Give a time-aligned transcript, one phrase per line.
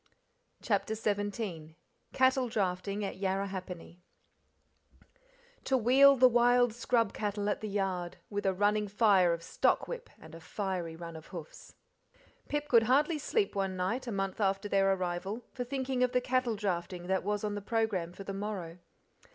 [0.63, 1.75] CHAPTER XVII
[2.11, 3.99] Cattle Drafting at Yarrahappini
[5.65, 10.09] "To wheel the wild scrub cattle at the yard With a running fire of stockwhip
[10.19, 11.75] and a fiery run of hoofs."
[12.49, 16.19] Pip could hardly sleep one night, a month after their arrival, for thinking of the
[16.21, 18.79] cattle drafting that was on the programme for the morrow.